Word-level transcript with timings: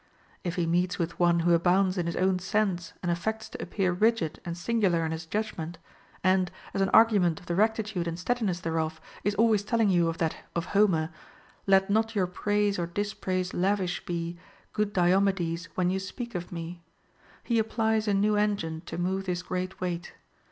If 0.43 0.55
he 0.55 0.65
meets 0.65 0.97
with 0.97 1.19
one 1.19 1.41
who 1.41 1.53
abounds 1.53 1.95
in 1.95 2.07
his 2.07 2.15
own 2.15 2.39
sense 2.39 2.93
and 3.03 3.11
affects 3.11 3.49
to 3.49 3.61
appear 3.61 3.91
rigid 3.91 4.41
and 4.43 4.57
singular 4.57 5.05
in 5.05 5.11
his 5.11 5.27
judgment, 5.27 5.77
and, 6.23 6.49
as 6.73 6.81
an 6.81 6.89
argument 6.89 7.39
of 7.39 7.45
the 7.45 7.53
rectitude 7.53 8.07
and 8.07 8.17
steadiness 8.17 8.61
thereof, 8.61 8.99
is 9.23 9.35
always 9.35 9.61
telling 9.61 9.91
you 9.91 10.07
of 10.07 10.17
that 10.17 10.35
of 10.55 10.65
Homer, 10.73 11.11
Let 11.67 11.91
not 11.91 12.15
your 12.15 12.25
praise 12.25 12.79
or 12.79 12.87
dispraise 12.87 13.53
lavish 13.53 14.03
be, 14.03 14.37
Good 14.73 14.91
Diomedes, 14.91 15.65
when 15.75 15.91
you 15.91 15.99
speak 15.99 16.33
of 16.33 16.51
me,* 16.51 16.81
he 17.43 17.59
applies 17.59 18.07
a 18.07 18.13
new 18.15 18.35
engine 18.35 18.81
to 18.87 18.97
move 18.97 19.25
this 19.25 19.43
great 19.43 19.79
weight. 19.79 20.13